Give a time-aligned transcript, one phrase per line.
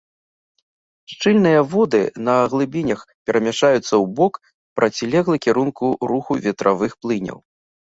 [1.11, 1.99] Шчыльныя воды
[2.29, 4.33] на глыбінях перамяшчаюцца ў бок,
[4.81, 5.85] процілеглы кірунку
[6.15, 7.37] руху ветравых плыняў.